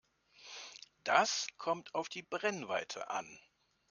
[1.03, 3.37] Das kommt auf die Brennweite an.